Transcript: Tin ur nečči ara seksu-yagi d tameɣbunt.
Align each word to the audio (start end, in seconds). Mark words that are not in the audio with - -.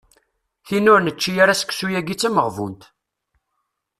Tin 0.65 0.89
ur 0.93 0.99
nečči 1.01 1.31
ara 1.43 1.59
seksu-yagi 1.59 2.15
d 2.17 2.19
tameɣbunt. 2.21 2.83